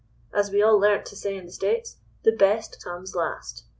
[0.33, 3.65] as we all learnt to say in the States—the best comes last.